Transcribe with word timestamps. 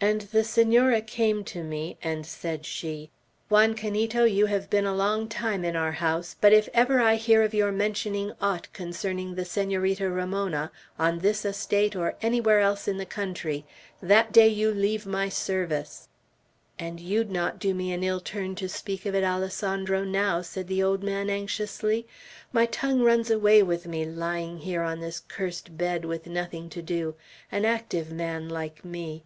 And 0.00 0.20
the 0.30 0.44
Senora 0.44 1.00
came 1.00 1.42
to 1.46 1.64
me, 1.64 1.98
and 2.04 2.24
said 2.24 2.64
she, 2.64 3.10
'Juan 3.48 3.74
Canito, 3.74 4.22
you 4.22 4.46
have 4.46 4.70
been 4.70 4.86
a 4.86 4.94
long 4.94 5.26
time 5.28 5.64
in 5.64 5.74
our 5.74 5.90
house; 5.90 6.36
but 6.40 6.52
if 6.52 6.68
ever 6.72 7.00
I 7.00 7.16
hear 7.16 7.42
of 7.42 7.52
your 7.52 7.72
mentioning 7.72 8.30
aught 8.40 8.72
concerning 8.72 9.34
the 9.34 9.44
Senorita 9.44 10.08
Ramona, 10.08 10.70
on 11.00 11.18
this 11.18 11.44
estate 11.44 11.96
or 11.96 12.14
anywhere 12.22 12.60
else 12.60 12.86
in 12.86 12.96
the 12.96 13.04
country, 13.04 13.64
that 14.00 14.30
day 14.30 14.46
you 14.46 14.70
leave 14.70 15.04
my 15.04 15.28
service!' 15.28 16.08
And 16.78 17.00
you'd 17.00 17.32
not 17.32 17.58
do 17.58 17.74
me 17.74 17.96
the 17.96 18.06
ill 18.06 18.20
turn 18.20 18.54
to 18.54 18.68
speak 18.68 19.04
of 19.04 19.16
it, 19.16 19.24
Alessandro, 19.24 20.04
now?" 20.04 20.42
said 20.42 20.68
the 20.68 20.80
old 20.80 21.02
man, 21.02 21.28
anxiously. 21.28 22.06
"My 22.52 22.66
tongue 22.66 23.02
runs 23.02 23.32
away 23.32 23.64
with 23.64 23.88
me, 23.88 24.06
lying 24.06 24.58
here 24.58 24.82
on 24.82 25.00
this 25.00 25.18
cursed 25.18 25.76
bed, 25.76 26.04
with 26.04 26.28
nothing 26.28 26.70
to 26.70 26.82
do, 26.82 27.16
an 27.50 27.64
active 27.64 28.12
man 28.12 28.48
like 28.48 28.84
me." 28.84 29.24